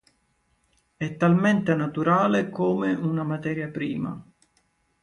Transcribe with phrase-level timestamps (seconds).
[0.97, 4.19] È talmente naturale come una materia prima.